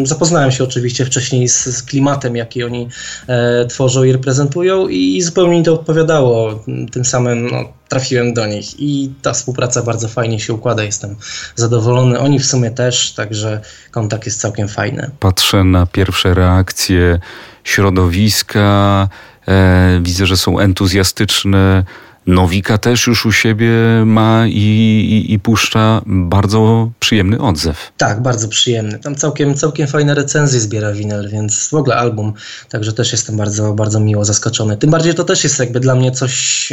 Zapoznałem 0.04 0.50
się 0.50 0.64
oczywiście 0.64 1.04
wcześniej 1.04 1.49
z, 1.49 1.64
z 1.64 1.82
klimatem, 1.82 2.37
jaki 2.37 2.64
oni 2.64 2.88
e, 3.26 3.66
tworzą 3.66 4.04
i 4.04 4.12
reprezentują 4.12 4.88
i 4.88 5.23
zupełnie 5.23 5.58
mi 5.58 5.64
to 5.64 5.75
odpowiadało. 5.75 6.64
Tym 6.92 7.04
samym 7.04 7.55
no, 7.56 7.72
trafiłem 7.88 8.34
do 8.34 8.46
nich 8.46 8.80
i 8.80 9.12
ta 9.22 9.32
współpraca 9.32 9.82
bardzo 9.82 10.08
fajnie 10.08 10.40
się 10.40 10.52
układa. 10.52 10.84
Jestem 10.84 11.16
zadowolony. 11.54 12.18
Oni 12.18 12.38
w 12.38 12.46
sumie 12.46 12.70
też, 12.70 13.12
także 13.12 13.60
kontakt 13.90 14.26
jest 14.26 14.40
całkiem 14.40 14.68
fajny. 14.68 15.10
Patrzę 15.20 15.64
na 15.64 15.86
pierwsze 15.86 16.34
reakcje 16.34 17.18
środowiska. 17.64 19.08
E, 19.48 20.00
widzę, 20.02 20.26
że 20.26 20.36
są 20.36 20.58
entuzjastyczne 20.58 21.84
Nowika 22.26 22.78
też 22.78 23.06
już 23.06 23.26
u 23.26 23.33
siebie 23.33 23.71
ma 24.06 24.47
i, 24.47 24.52
i, 24.52 25.33
i, 25.33 25.38
puszcza 25.38 26.02
bardzo 26.06 26.90
przyjemny 27.00 27.40
odzew. 27.40 27.92
Tak, 27.97 28.23
bardzo 28.23 28.49
przyjemny. 28.49 28.99
Tam 28.99 29.14
całkiem, 29.14 29.54
całkiem 29.54 29.87
fajne 29.87 30.14
recenzje 30.14 30.61
zbiera 30.61 30.92
Winyl, 30.92 31.28
więc 31.30 31.68
w 31.68 31.75
ogóle 31.75 31.97
album, 31.97 32.33
także 32.68 32.92
też 32.92 33.12
jestem 33.12 33.37
bardzo, 33.37 33.73
bardzo 33.73 34.00
miło 34.00 34.25
zaskoczony. 34.25 34.76
Tym 34.76 34.90
bardziej 34.90 35.14
to 35.14 35.25
też 35.25 35.45
jest 35.45 35.59
jakby 35.59 35.80
dla 35.80 35.95
mnie 35.95 36.11
coś, 36.11 36.68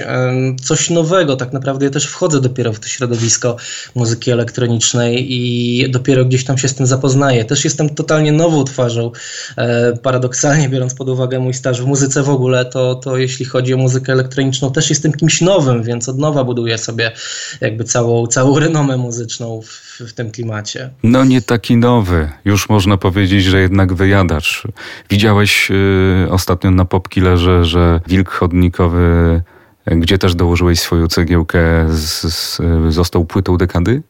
coś 0.63 0.89
nowego. 0.89 1.35
Tak 1.35 1.53
naprawdę 1.53 1.85
ja 1.85 1.91
też 1.91 2.05
wchodzę 2.05 2.41
dopiero 2.41 2.73
w 2.73 2.79
to 2.79 2.87
środowisko 2.87 3.57
muzyki 3.95 4.31
elektronicznej 4.31 5.33
i 5.33 5.91
dopiero 5.91 6.25
gdzieś 6.25 6.45
tam 6.45 6.57
się 6.57 6.67
z 6.67 6.75
tym 6.75 6.87
zapoznaję. 6.87 7.45
Też 7.45 7.63
jestem 7.63 7.89
totalnie 7.89 8.31
nową 8.31 8.63
twarzą. 8.63 9.11
E, 9.57 9.97
paradoksalnie 9.97 10.69
biorąc 10.69 10.93
pod 10.93 11.09
uwagę 11.09 11.39
mój 11.39 11.53
staż 11.53 11.81
w 11.81 11.85
muzyce 11.85 12.23
w 12.23 12.29
ogóle, 12.29 12.65
to, 12.65 12.95
to 12.95 13.17
jeśli 13.17 13.45
chodzi 13.45 13.73
o 13.73 13.77
muzykę 13.77 14.13
elektroniczną, 14.13 14.71
też 14.71 14.89
jestem 14.89 15.13
kimś 15.13 15.42
nowym, 15.43 15.83
więc 15.83 16.09
od 16.09 16.17
nowa 16.17 16.43
buduję 16.43 16.77
sobie 16.77 17.11
jakby 17.61 17.83
całą, 17.83 18.27
całą 18.27 18.59
renomę 18.59 18.97
muzyczną 18.97 19.61
w, 19.61 20.01
w 20.09 20.13
tym 20.13 20.31
klimacie. 20.31 20.89
No 21.03 21.25
nie 21.25 21.41
taki 21.41 21.77
nowy. 21.77 22.29
Już 22.45 22.69
można 22.69 22.97
powiedzieć, 22.97 23.43
że 23.43 23.61
jednak 23.61 23.93
wyjadacz. 23.93 24.63
Widziałeś 25.09 25.71
y, 25.71 26.27
ostatnio 26.29 26.71
na 26.71 26.85
Popkillerze, 26.85 27.65
że 27.65 28.01
wilk 28.07 28.29
chodnikowy 28.29 29.41
gdzie 29.85 30.17
też 30.17 30.35
dołożyłeś 30.35 30.79
swoją 30.79 31.07
cegiełkę, 31.07 31.59
z, 31.89 32.33
z, 32.33 32.61
został 32.89 33.25
płytą 33.25 33.57
dekady? 33.57 34.01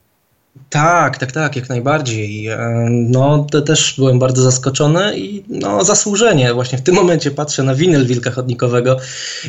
Tak, 0.69 1.17
tak, 1.17 1.31
tak, 1.31 1.55
jak 1.55 1.69
najbardziej. 1.69 2.49
No, 2.89 3.47
to 3.51 3.61
też 3.61 3.93
byłem 3.97 4.19
bardzo 4.19 4.43
zaskoczony 4.43 5.19
i 5.19 5.43
no, 5.49 5.83
zasłużenie. 5.83 6.53
Właśnie 6.53 6.77
w 6.77 6.81
tym 6.81 6.95
momencie 6.95 7.31
patrzę 7.31 7.63
na 7.63 7.75
winyl 7.75 8.05
Wilka 8.05 8.31
Chodnikowego 8.31 8.97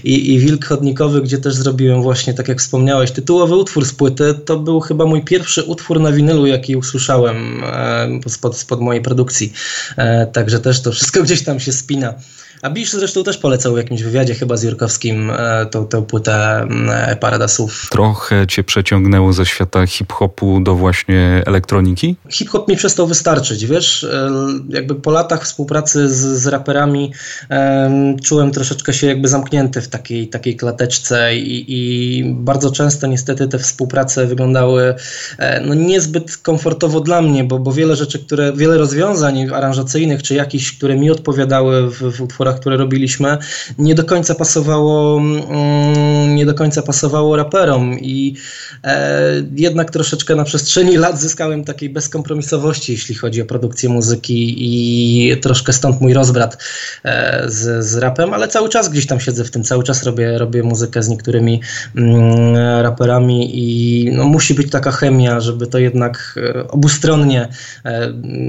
i, 0.05 0.33
i 0.33 0.39
Wilk 0.39 0.65
Chodnikowy, 0.65 1.23
gdzie 1.23 1.39
też 1.39 1.55
zrobiłem 1.55 2.03
właśnie, 2.03 2.35
tak 2.35 2.49
jak 2.49 2.59
wspomniałeś, 2.59 3.11
tytułowy 3.11 3.57
utwór 3.57 3.85
z 3.85 3.93
płyty. 3.93 4.35
To 4.35 4.59
był 4.59 4.81
chyba 4.81 5.07
mój 5.07 5.23
pierwszy 5.25 5.63
utwór 5.63 6.01
na 6.01 6.13
winylu, 6.13 6.47
jaki 6.47 6.77
usłyszałem 6.77 7.63
spod, 8.29 8.57
spod 8.57 8.81
mojej 8.81 9.03
produkcji. 9.03 9.53
E, 9.97 10.27
także 10.27 10.61
też 10.61 10.83
to 10.83 10.93
wszystko 10.93 11.23
gdzieś 11.23 11.45
tam 11.45 11.61
się 11.61 11.73
spina. 11.73 12.15
A 12.65 12.71
Bisz 12.71 12.93
zresztą 12.93 13.25
też 13.25 13.39
polecał 13.39 13.75
w 13.75 13.77
jakimś 13.77 14.03
wywiadzie 14.03 14.35
chyba 14.35 14.57
z 14.57 14.63
Jurkowskim 14.63 15.31
e, 15.31 15.67
tą, 15.67 15.87
tę 15.87 16.07
płytę 16.07 16.67
e, 16.91 17.17
Paradasów. 17.17 17.87
Trochę 17.91 18.47
cię 18.47 18.65
przeciągnęło 18.65 19.33
ze 19.33 19.47
świata 19.47 19.87
hip-hopu 19.87 20.61
do 20.61 20.75
właśnie 20.75 21.43
elektroniki? 21.47 22.17
Hip-hop 22.31 22.69
mi 22.69 22.77
przestał 22.77 23.07
wystarczyć, 23.07 23.67
wiesz, 23.67 24.05
e, 24.05 24.31
jakby 24.69 24.95
po 24.95 25.11
latach 25.11 25.45
współpracy 25.45 26.09
z, 26.09 26.21
z 26.21 26.47
raperami 26.47 27.13
um, 27.51 28.19
czułem 28.19 28.51
troszeczkę 28.51 28.93
się 28.93 29.07
jakby 29.07 29.29
zamknięty 29.29 29.81
w 29.81 29.89
takiej, 29.89 30.29
takiej 30.29 30.57
klateczce 30.57 31.37
i, 31.37 31.65
i 31.69 32.25
bardzo 32.25 32.71
często 32.71 33.07
niestety 33.07 33.49
te 33.49 33.59
współprace 33.59 34.27
wyglądały 34.27 34.95
no, 35.65 35.75
niezbyt 35.75 36.37
komfortowo 36.37 37.01
dla 37.01 37.23
mnie, 37.23 37.45
bo, 37.45 37.59
bo 37.59 37.73
wiele 37.73 37.97
rzeczy, 37.97 38.19
które, 38.19 38.53
wiele 38.53 38.79
rozwiązań 38.79 39.51
aranżacyjnych 39.51 40.23
czy 40.23 40.35
jakichś, 40.35 40.77
które 40.77 40.97
mi 40.97 41.11
odpowiadały 41.11 41.91
w, 41.91 42.17
w 42.17 42.23
utworach 42.23 42.54
które 42.55 42.77
robiliśmy, 42.77 43.39
nie 43.79 43.95
do 43.95 44.05
końca 44.05 44.35
pasowało, 44.35 45.19
mm, 45.19 46.37
nie 46.37 46.47
do 46.47 46.55
końca 46.55 46.83
pasowało 46.83 47.37
raperom. 47.37 47.99
I 48.01 48.35
e, 48.85 49.33
jednak 49.57 49.91
troszeczkę 49.91 50.35
na 50.35 50.45
przestrzeni 50.45 50.97
lat 51.05 51.21
zyskałem 51.21 51.65
takiej 51.65 51.91
bezkompromisowości, 51.91 52.93
jeśli 52.93 53.15
chodzi 53.15 53.43
o 53.43 53.45
produkcję 53.45 53.89
muzyki 53.89 54.55
i 54.59 55.37
troszkę 55.37 55.73
stąd 55.73 56.01
mój 56.01 56.15
rozbrat 56.15 56.59
e, 57.05 57.45
z, 57.51 57.85
z 57.85 57.97
rapem, 57.97 58.35
ale 58.35 58.49
cały 58.49 58.69
czas 58.69 58.89
gdzieś 58.89 59.07
tam 59.07 59.21
siedzę 59.21 59.45
w 59.45 59.51
tym, 59.51 59.65
cały 59.65 59.85
czas 59.85 60.03
robię, 60.03 60.39
robię 60.39 60.63
muzykę 60.63 61.03
z 61.03 61.09
niektórymi 61.09 61.61
mm, 61.97 62.57
raperami 62.83 63.51
i 63.55 64.11
no, 64.13 64.25
musi 64.25 64.55
być 64.55 64.71
taka 64.71 64.91
chemia, 64.91 65.41
żeby 65.41 65.67
to 65.67 65.79
jednak 65.79 66.35
e, 66.37 66.69
obustronnie 66.69 67.49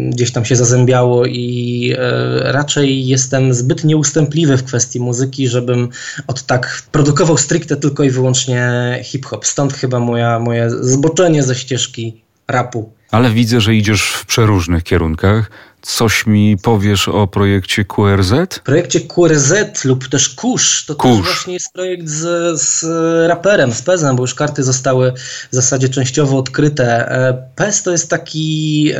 gdzieś 0.10 0.32
tam 0.32 0.46
się 0.46 0.56
zazębiało 0.56 1.26
i 1.26 1.94
raczej 2.42 3.08
jestem 3.08 3.54
zbyt 3.54 3.84
nieustępliwy 3.86 4.58
w 4.58 4.64
kwestii 4.64 5.00
muzyki, 5.00 5.48
żebym 5.48 5.90
od 6.28 6.44
tak 6.44 6.82
produkował 6.92 7.38
stricte 7.38 7.76
tylko 7.76 8.04
i 8.04 8.10
wyłącznie 8.10 8.70
hip-hop. 9.04 9.46
Stąd 9.46 9.74
chyba 9.74 10.00
moja, 10.00 10.40
moje 10.40 10.70
zboczenie 10.70 11.44
ze 11.44 11.56
ścieżki 11.56 12.22
rapu. 12.48 12.94
Ale 13.12 13.32
widzę, 13.32 13.62
że 13.62 13.76
idziesz 13.76 14.04
w 14.04 14.26
przeróżnych 14.26 14.84
kierunkach. 14.84 15.52
Coś 15.86 16.26
mi 16.26 16.58
powiesz 16.58 17.08
o 17.08 17.28
projekcie 17.28 17.86
QRZ? 17.86 18.34
Projekcie 18.64 19.02
QRZ 19.02 19.54
lub 19.86 20.10
też 20.10 20.30
Kusz. 20.30 20.86
To 20.86 20.96
Kusz. 20.96 21.18
też 21.18 21.26
właśnie 21.26 21.54
jest 21.54 21.74
projekt 21.74 22.08
z, 22.08 22.62
z 22.62 22.84
raperem, 23.30 23.74
z 23.74 23.82
Pezem, 23.82 24.16
bo 24.16 24.24
już 24.24 24.34
karty 24.34 24.64
zostały 24.64 25.14
w 25.52 25.56
zasadzie 25.56 25.90
częściowo 25.90 26.38
odkryte. 26.38 27.12
E, 27.12 27.48
Pez 27.56 27.84
to 27.84 27.92
jest 27.92 28.10
taki 28.10 28.92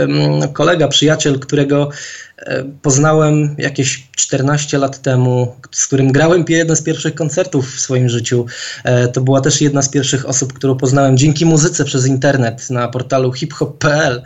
kolega, 0.54 0.88
przyjaciel, 0.88 1.40
którego 1.40 1.90
E, 2.38 2.64
poznałem 2.82 3.56
jakieś 3.58 4.08
14 4.16 4.78
lat 4.78 5.02
temu, 5.02 5.56
z 5.72 5.88
którym 5.88 6.12
grałem 6.12 6.46
jeden 6.50 6.76
z 6.76 6.82
pierwszych 6.82 7.16
koncertów 7.16 7.76
w 7.76 7.80
swoim 7.80 8.10
życiu. 8.10 8.46
E, 8.84 9.08
to 9.08 9.22
była 9.22 9.42
też 9.42 9.62
jedna 9.62 9.82
z 9.82 9.90
pierwszych 9.90 10.30
osób, 10.30 10.54
którą 10.54 10.78
poznałem 10.78 11.18
dzięki 11.18 11.46
muzyce 11.46 11.86
przez 11.86 12.08
internet 12.08 12.70
na 12.70 12.88
portalu 12.88 13.32
hiphop.pl 13.32 14.24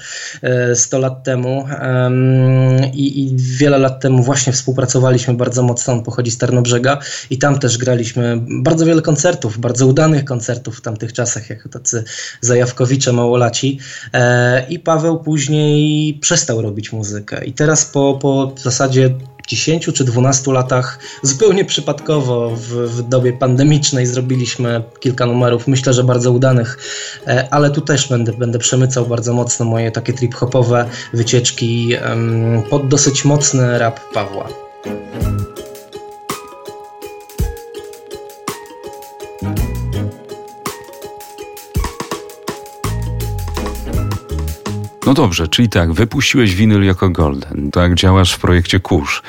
100 0.74 0.98
e, 0.98 1.00
lat 1.00 1.24
temu. 1.24 1.68
I, 2.94 3.24
I, 3.24 3.36
wiele 3.36 3.77
lat 3.77 4.00
temu 4.00 4.24
właśnie 4.24 4.53
współpracowaliśmy 4.53 5.34
bardzo 5.34 5.63
mocno. 5.63 5.94
On 5.94 6.03
pochodzi 6.03 6.32
z 6.32 6.38
Tarnobrzega 6.38 7.00
i 7.29 7.38
tam 7.38 7.60
też 7.60 7.77
graliśmy 7.77 8.41
bardzo 8.63 8.86
wiele 8.86 9.01
koncertów, 9.01 9.58
bardzo 9.58 9.88
udanych 9.88 10.25
koncertów 10.25 10.77
w 10.77 10.82
tamtych 10.82 11.13
czasach, 11.13 11.50
jako 11.50 11.70
tacy 11.70 12.03
zajawkowicze 12.41 13.13
małolaci. 13.13 13.79
I 14.70 14.79
Paweł 14.79 15.20
później 15.20 16.13
przestał 16.13 16.62
robić 16.62 16.91
muzykę. 16.91 17.46
I 17.46 17.53
teraz 17.53 17.86
po, 17.86 18.20
po 18.22 18.53
w 18.56 18.60
zasadzie 18.60 19.15
10 19.50 19.86
czy 19.94 20.03
12 20.03 20.51
latach 20.51 21.00
zupełnie 21.22 21.65
przypadkowo 21.65 22.56
w, 22.56 22.62
w, 22.68 23.01
dobie 23.01 23.34
pandemicznej 23.34 24.06
zrobiliśmy 24.06 24.84
kilka 25.00 25.25
numerów, 25.25 25.68
myślę, 25.68 25.94
że 25.94 26.03
bardzo 26.03 26.32
udanych, 26.32 26.77
e, 27.27 27.48
ale 27.51 27.70
tu 27.70 27.82
też 27.82 28.10
będę, 28.10 28.34
będę 28.34 28.60
przemycał 28.60 29.06
bardzo 29.06 29.34
mocno 29.34 29.65
moje 29.65 29.91
takie 29.91 30.13
trip-hopowe 30.13 30.86
wycieczki 31.13 31.94
pod 32.70 32.88
dosyć 32.88 33.25
mocny 33.25 33.79
rap 33.79 34.00
Pawła. 34.13 34.50
No 45.10 45.13
dobrze, 45.13 45.48
czyli 45.48 45.70
tak, 45.70 45.94
wypuściłeś 45.94 46.56
winyl 46.56 46.84
jako 46.84 47.10
Golden, 47.10 47.72
tak 47.72 47.96
działasz 47.96 48.34
w 48.34 48.39
projekcie 48.39 48.80
Kurz. 48.80 49.22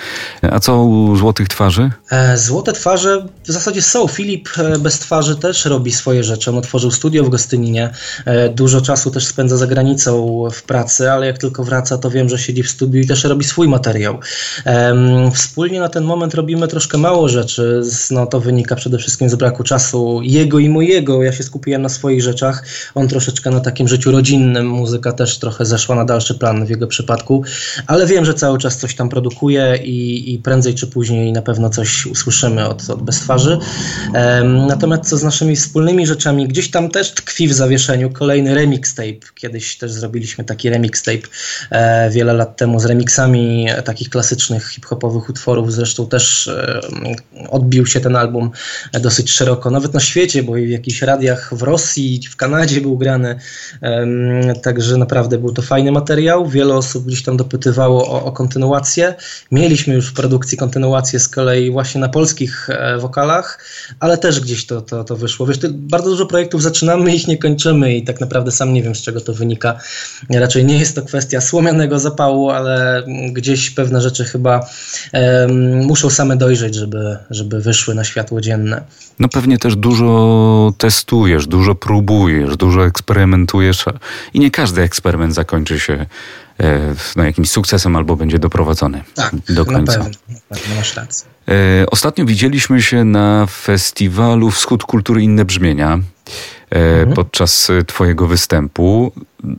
A 0.51 0.61
co 0.61 0.83
u 0.83 1.17
Złotych 1.17 1.49
Twarzy? 1.49 1.91
E, 2.11 2.39
Złote 2.39 2.73
Twarze 2.73 3.27
w 3.45 3.53
zasadzie 3.53 3.83
są. 3.83 4.09
Filip 4.09 4.49
e, 4.59 4.79
bez 4.79 4.99
twarzy 4.99 5.37
też 5.37 5.65
robi 5.65 5.93
swoje 5.93 6.25
rzeczy. 6.25 6.51
On 6.51 6.59
otworzył 6.59 6.91
studio 6.91 7.25
w 7.25 7.29
Gostyninie. 7.29 7.91
E, 8.25 8.49
dużo 8.49 8.81
czasu 8.81 9.11
też 9.11 9.27
spędza 9.27 9.57
za 9.57 9.67
granicą 9.67 10.43
w 10.53 10.63
pracy, 10.63 11.11
ale 11.11 11.27
jak 11.27 11.39
tylko 11.39 11.65
wraca, 11.65 11.99
to 11.99 12.11
wiem, 12.11 12.29
że 12.29 12.39
siedzi 12.39 12.63
w 12.63 12.71
studiu 12.71 13.01
i 13.01 13.07
też 13.07 13.25
robi 13.25 13.45
swój 13.45 13.69
materiał. 13.69 14.19
Wspólnie 15.35 15.81
na 15.81 15.89
ten 15.89 16.05
moment 16.05 16.35
robimy 16.35 16.69
troszkę 16.69 16.99
mało 16.99 17.29
rzeczy. 17.29 17.83
No, 18.11 18.27
to 18.27 18.41
wynika 18.41 18.77
przede 18.77 18.99
wszystkim 18.99 19.31
z 19.31 19.35
braku 19.35 19.65
czasu 19.65 20.21
jego 20.23 20.59
i 20.59 20.69
mojego. 20.69 21.23
Ja 21.23 21.33
się 21.33 21.43
skupiłem 21.43 21.83
na 21.83 21.89
swoich 21.89 22.23
rzeczach. 22.23 22.65
On 22.95 23.09
troszeczkę 23.09 23.51
na 23.51 23.61
takim 23.61 23.89
życiu 23.89 24.13
rodzinnym. 24.13 24.67
Muzyka 24.67 25.13
też 25.13 25.39
trochę 25.39 25.70
zeszła 25.71 25.97
na 25.97 26.05
dalszy 26.05 26.35
plan 26.35 26.67
w 26.67 26.71
jego 26.71 26.87
przypadku, 26.87 27.45
ale 27.87 28.07
wiem, 28.07 28.25
że 28.25 28.35
cały 28.35 28.59
czas 28.59 28.77
coś 28.77 28.95
tam 28.95 29.09
produkuje 29.09 29.77
i, 29.85 30.35
i 30.35 30.39
prędzej 30.39 30.75
czy 30.75 30.87
później 30.87 31.33
na 31.33 31.43
pewno 31.43 31.71
coś 31.71 32.07
usłyszymy 32.07 32.69
od, 32.69 32.91
od 32.91 33.03
Bez 33.03 33.21
Twarzy. 33.21 33.59
Natomiast 34.69 35.05
co 35.05 35.17
z 35.17 35.23
naszymi 35.23 35.57
wspólnymi 35.57 36.07
rzeczami, 36.07 36.49
gdzieś 36.49 36.71
tam 36.71 36.91
też 36.91 37.11
tkwi 37.11 37.49
w 37.49 37.53
zawieszeniu 37.53 38.11
kolejny 38.11 38.55
remix 38.55 38.95
tape. 38.95 39.33
Kiedyś 39.35 39.79
też 39.79 39.93
zrobiliśmy 39.93 40.45
taki 40.45 40.71
remix 40.71 41.03
tape 41.03 41.29
e, 41.71 42.11
wiele 42.11 42.33
lat 42.33 42.57
temu 42.57 42.81
z 42.81 42.85
remixami 42.85 43.67
takich 43.85 44.11
klasycznych 44.11 44.69
hip-hopowych 44.69 45.29
utworów. 45.29 45.73
Zresztą 45.73 46.07
też 46.07 46.49
e, 46.49 46.81
odbił 47.51 47.87
się 47.87 48.01
ten 48.01 48.17
album 48.17 48.51
dosyć 49.01 49.31
szeroko, 49.31 49.71
nawet 49.71 49.95
na 49.95 50.01
świecie, 50.01 50.43
bo 50.43 50.57
i 50.57 50.67
w 50.67 50.71
jakichś 50.71 51.03
radiach 51.03 51.55
w 51.55 51.63
Rosji, 51.63 52.21
w 52.31 52.37
Kanadzie 52.37 52.81
był 52.81 52.99
grany. 52.99 53.39
Także 54.63 54.97
naprawdę 54.97 55.39
był 55.39 55.53
to 55.53 55.60
fajny 55.63 55.93
materiał. 55.93 56.49
Wiele 56.49 56.75
osób 56.75 57.07
gdzieś 57.07 57.23
tam 57.23 57.37
dopytywało 57.37 58.09
o, 58.09 58.25
o 58.25 58.33
kontynuację. 58.33 59.15
Mieliśmy 59.53 59.95
już 59.95 60.09
w 60.09 60.13
produkcji 60.13 60.59
kontynuację 60.59 61.21
z 61.21 61.29
kolei 61.29 61.71
właśnie 61.71 62.01
na 62.01 62.09
polskich 62.09 62.71
e, 62.71 62.99
wokalach, 62.99 63.59
ale 64.01 64.19
też 64.19 64.41
gdzieś 64.41 64.67
to, 64.67 64.81
to, 64.81 65.05
to 65.05 65.17
wyszło. 65.17 65.47
Wiesz, 65.47 65.59
bardzo 65.71 66.11
dużo 66.11 66.27
projektów 66.27 66.63
zaczynamy, 66.63 67.15
ich 67.15 67.29
nie 67.29 67.39
kończymy 67.39 67.97
i 67.97 68.05
tak 68.05 68.21
naprawdę 68.21 68.53
sam 68.53 68.73
nie 68.73 68.83
wiem, 68.83 68.95
z 68.95 69.03
czego 69.03 69.21
to 69.21 69.35
wynika. 69.35 69.79
Raczej 70.31 70.65
nie 70.65 70.79
jest 70.79 70.95
to 70.95 71.03
kwestia 71.03 71.41
słomianego 71.41 71.99
zapału, 71.99 72.51
ale 72.51 73.03
gdzieś 73.33 73.71
pewne 73.71 74.01
rzeczy 74.01 74.25
chyba 74.25 74.67
muszą 75.83 76.11
same 76.11 76.37
dojrzeć, 76.37 76.75
żeby, 76.75 77.17
żeby 77.31 77.61
wyszły 77.61 77.95
na 77.95 78.05
światło 78.05 78.41
dzienne. 78.41 78.83
No 79.19 79.29
pewnie 79.29 79.59
też 79.59 79.77
dużo 79.77 80.73
testujesz, 80.79 81.47
dużo 81.47 81.75
próbujesz, 81.75 82.57
dużo 82.57 82.87
eksperymentujesz 82.87 83.85
i 84.35 84.41
nie 84.41 84.51
każdy 84.51 84.83
eksperyment 84.83 85.35
zakończy 85.35 85.50
się 85.77 86.07
e, 86.61 86.95
no, 87.17 87.25
jakimś 87.25 87.51
sukcesem 87.51 87.97
albo 87.97 88.17
będzie 88.17 88.39
doprowadzony 88.39 89.05
tak, 89.15 89.35
do 89.49 89.65
końca. 89.65 89.99
Na 89.99 90.05
pewno, 90.05 90.19
na 90.51 90.57
pewno 90.57 90.75
masz 90.75 90.97
rację. 90.97 91.29
E, 91.49 91.87
ostatnio 91.91 92.25
widzieliśmy 92.25 92.83
się 92.83 93.05
na 93.05 93.47
festiwalu 93.47 94.51
Wschód 94.51 94.85
Kultury 94.85 95.23
Inne 95.23 95.45
Brzmienia. 95.45 95.99
E, 96.71 96.77
mhm. 96.77 97.13
podczas 97.13 97.69
twojego 97.87 98.27
występu. 98.27 99.13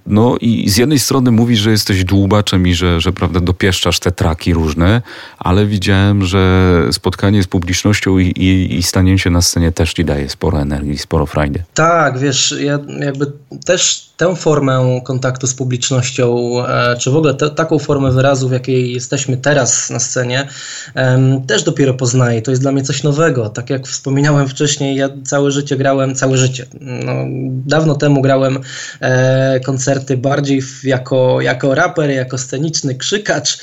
No 0.05 0.37
i 0.41 0.69
z 0.69 0.77
jednej 0.77 0.99
strony 0.99 1.31
mówisz, 1.31 1.59
że 1.59 1.71
jesteś 1.71 2.03
dłubaczem 2.03 2.67
i 2.67 2.73
że, 2.73 3.01
że 3.01 3.13
prawda, 3.13 3.39
dopieszczasz 3.39 3.99
te 3.99 4.11
traki 4.11 4.53
różne, 4.53 5.01
ale 5.37 5.65
widziałem, 5.65 6.25
że 6.25 6.83
spotkanie 6.91 7.43
z 7.43 7.47
publicznością 7.47 8.17
i, 8.17 8.27
i, 8.27 8.77
i 8.77 8.83
stanie 8.83 9.19
się 9.19 9.29
na 9.29 9.41
scenie 9.41 9.71
też 9.71 9.93
ci 9.93 10.05
daje 10.05 10.29
sporo 10.29 10.61
energii, 10.61 10.97
sporo 10.97 11.25
frajdy. 11.25 11.63
Tak, 11.73 12.19
wiesz, 12.19 12.55
ja 12.59 12.79
jakby 12.99 13.31
też 13.65 14.11
tę 14.17 14.35
formę 14.35 15.01
kontaktu 15.03 15.47
z 15.47 15.53
publicznością, 15.53 16.53
e, 16.67 16.97
czy 16.97 17.11
w 17.11 17.15
ogóle 17.15 17.33
te, 17.33 17.49
taką 17.49 17.79
formę 17.79 18.11
wyrazu, 18.11 18.49
w 18.49 18.51
jakiej 18.51 18.93
jesteśmy 18.93 19.37
teraz 19.37 19.89
na 19.89 19.99
scenie, 19.99 20.47
też 21.47 21.63
dopiero 21.63 21.93
poznaję. 21.93 22.41
To 22.41 22.51
jest 22.51 22.61
dla 22.61 22.71
mnie 22.71 22.83
coś 22.83 23.03
nowego. 23.03 23.49
Tak 23.49 23.69
jak 23.69 23.87
wspominałem 23.87 24.47
wcześniej, 24.47 24.95
ja 24.95 25.09
całe 25.23 25.51
życie 25.51 25.77
grałem, 25.77 26.15
całe 26.15 26.37
życie, 26.37 26.65
no, 26.81 27.13
dawno 27.65 27.95
temu 27.95 28.21
grałem 28.21 28.59
e, 29.01 29.59
koncerty 29.71 30.17
bardziej 30.17 30.61
jako, 30.83 31.41
jako 31.41 31.75
raper, 31.75 32.09
jako 32.09 32.37
sceniczny 32.37 32.95
krzykacz. 32.95 33.57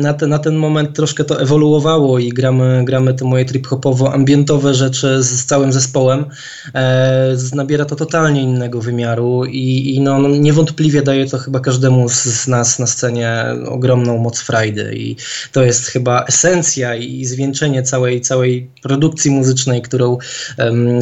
Na, 0.00 0.14
te, 0.14 0.26
na 0.26 0.38
ten 0.38 0.56
moment 0.56 0.96
troszkę 0.96 1.24
to 1.24 1.40
ewoluowało 1.40 2.18
i 2.18 2.28
gramy, 2.28 2.84
gramy 2.84 3.14
te 3.14 3.24
moje 3.24 3.44
trip-hopowo-ambientowe 3.44 4.74
rzeczy 4.74 5.22
z, 5.22 5.44
całym 5.44 5.72
zespołem. 5.72 6.24
E, 6.74 7.36
nabiera 7.54 7.84
to 7.84 7.96
totalnie 7.96 8.42
innego 8.42 8.80
wymiaru 8.80 9.44
i, 9.44 9.94
i 9.94 10.00
no, 10.00 10.18
no, 10.18 10.28
niewątpliwie 10.28 11.02
daje 11.02 11.26
to 11.26 11.38
chyba 11.38 11.60
każdemu 11.60 12.08
z, 12.08 12.48
nas 12.48 12.78
na 12.78 12.86
scenie 12.86 13.44
ogromną 13.66 14.18
moc 14.18 14.40
frajdy 14.40 14.92
i 14.96 15.16
to 15.52 15.64
jest 15.64 15.86
chyba 15.86 16.24
esencja 16.24 16.94
i 16.94 17.24
zwieńczenie 17.24 17.82
całej, 17.82 18.20
całej 18.20 18.70
produkcji 18.82 19.30
muzycznej, 19.30 19.82
którą, 19.82 20.18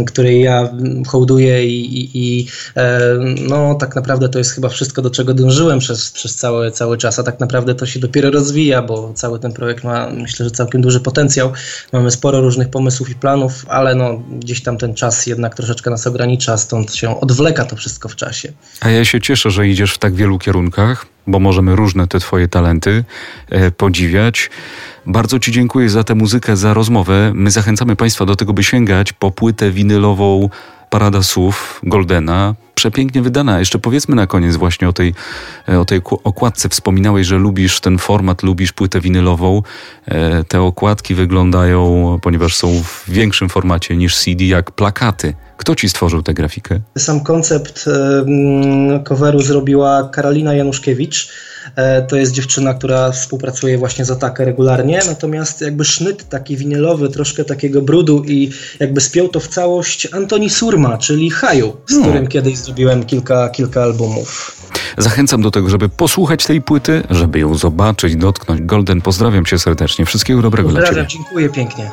której 0.07 0.43
ja 0.43 0.69
hołduję 1.07 1.67
i, 1.67 2.01
i, 2.01 2.11
i 2.15 2.47
e, 2.77 3.01
no 3.49 3.75
tak 3.75 3.97
naprawdę 3.97 4.08
to 4.17 4.38
jest 4.38 4.53
chyba 4.53 4.69
wszystko, 4.69 5.03
do 5.03 5.11
czego 5.11 5.35
dążyłem 5.35 5.79
przez, 5.79 6.11
przez 6.11 6.37
cały, 6.37 6.71
cały 6.71 6.99
czas, 6.99 7.19
a 7.19 7.23
tak 7.23 7.41
naprawdę 7.41 7.75
to 7.75 7.87
się 7.87 8.00
dopiero 8.00 8.31
rozwija, 8.31 8.83
bo 8.83 9.12
cały 9.15 9.38
ten 9.38 9.53
projekt 9.53 9.85
ma 9.85 10.11
myślę, 10.11 10.45
że 10.45 10.50
całkiem 10.50 10.81
duży 10.83 11.00
potencjał. 11.00 11.53
Mamy 11.93 12.11
sporo 12.11 12.41
różnych 12.41 12.69
pomysłów 12.69 13.11
i 13.11 13.15
planów, 13.15 13.67
ale 13.69 13.95
no 13.95 14.23
gdzieś 14.38 14.62
tam 14.62 14.79
ten 14.79 14.95
czas 14.95 15.27
jednak 15.27 15.55
troszeczkę 15.55 15.91
nas 15.91 16.07
ogranicza, 16.07 16.57
stąd 16.57 16.95
się 16.95 17.21
odwleka 17.21 17.65
to 17.65 17.77
wszystko 17.77 18.09
w 18.09 18.17
czasie. 18.17 18.53
A 18.81 18.91
ja 18.91 19.05
się 19.05 19.21
cieszę, 19.21 19.50
że 19.50 19.69
idziesz 19.69 19.95
w 19.95 19.99
tak 19.99 20.15
wielu 20.15 20.38
kierunkach, 20.38 21.07
bo 21.27 21.38
możemy 21.38 21.77
różne 21.77 22.07
te 22.07 22.21
twoje 22.21 22.49
talenty 22.49 23.05
e, 23.50 23.71
podziwiać. 23.71 24.50
Bardzo 25.07 25.38
Ci 25.38 25.53
dziękuję 25.53 25.91
za 25.91 26.05
tę 26.05 26.15
muzykę, 26.15 26.57
za 26.57 26.75
rozmowę. 26.75 27.33
My 27.35 27.50
zachęcamy 27.50 27.97
Państwa 27.97 28.27
do 28.27 28.37
tego, 28.37 28.53
by 28.53 28.65
sięgać 28.65 29.12
po 29.12 29.31
płytę 29.31 29.71
winylową 29.71 30.49
Parada 30.90 31.23
Słów 31.23 31.80
Goldena. 31.83 32.55
Przepięknie 32.74 33.22
wydana. 33.22 33.59
Jeszcze 33.59 33.79
powiedzmy 33.79 34.16
na 34.16 34.27
koniec 34.27 34.57
właśnie 34.57 34.88
o 34.88 34.92
tej, 34.92 35.14
o 35.81 35.85
tej 35.85 36.01
okładce. 36.24 36.68
Wspominałeś, 36.68 37.27
że 37.27 37.38
lubisz 37.38 37.81
ten 37.81 37.98
format, 37.98 38.42
lubisz 38.42 38.72
płytę 38.72 39.01
winylową. 39.01 39.62
E, 40.07 40.44
te 40.44 40.61
okładki 40.61 41.14
wyglądają, 41.14 42.18
ponieważ 42.22 42.57
są 42.57 42.83
w 42.83 43.05
większym 43.09 43.48
formacie 43.48 43.96
niż 43.96 44.16
CD, 44.16 44.44
jak 44.44 44.70
plakaty. 44.70 45.35
Kto 45.57 45.74
ci 45.74 45.88
stworzył 45.88 46.22
tę 46.22 46.35
grafikę? 46.35 46.81
Sam 46.98 47.20
koncept 47.20 47.88
coveru 49.05 49.40
zrobiła 49.40 50.09
Karolina 50.12 50.55
Januszkiewicz. 50.55 51.33
E, 51.79 52.03
to 52.03 52.17
jest 52.17 52.33
dziewczyna, 52.33 52.75
która 52.75 53.12
współpracuje 53.12 53.79
właśnie 53.79 54.05
z 54.05 54.11
Atakę 54.11 54.45
regularnie, 54.45 55.01
natomiast 55.07 55.61
jakby 55.61 55.85
sznyt 55.85 56.29
taki 56.29 56.57
winylowy, 56.57 57.09
troszkę 57.09 57.45
takiego 57.45 57.83
brudu 57.83 58.25
i 58.27 58.51
jakby 58.81 59.01
spiął 59.01 59.29
to 59.29 59.41
w 59.41 59.49
całość 59.49 60.09
Antoni 60.12 60.51
Surma, 60.51 60.99
czyli 60.99 61.31
Haju, 61.31 61.77
z 61.87 61.97
no. 61.97 62.03
którym 62.03 62.27
kiedyś 62.27 62.57
zrobiłem 62.59 63.05
kilka, 63.05 63.49
kilka 63.49 63.83
albumów. 63.83 64.57
Zachęcam 64.99 65.43
do 65.43 65.51
tego, 65.51 65.69
żeby 65.69 65.88
posłuchać 65.88 66.47
tej 66.47 66.62
płyty, 66.62 67.03
żeby 67.11 67.38
ją 67.38 67.55
zobaczyć, 67.55 68.17
dotknąć. 68.17 68.62
Golden, 68.62 69.01
pozdrawiam 69.01 69.45
cię 69.45 69.59
serdecznie. 69.59 70.05
Wszystkiego 70.05 70.43
dobrego 70.43 70.69
pozdrawiam, 70.69 70.95
dla 70.95 71.07
ciebie. 71.07 71.25
dziękuję 71.25 71.49
pięknie. 71.49 71.91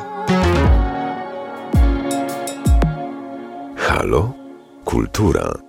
Halo? 3.76 4.32
Kultura. 4.84 5.65